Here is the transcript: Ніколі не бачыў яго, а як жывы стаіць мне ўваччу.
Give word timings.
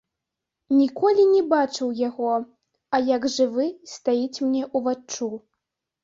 Ніколі 0.77 1.23
не 1.33 1.41
бачыў 1.49 1.91
яго, 1.99 2.31
а 2.97 3.01
як 3.09 3.27
жывы 3.33 3.65
стаіць 3.97 4.41
мне 4.47 4.63
ўваччу. 4.79 5.29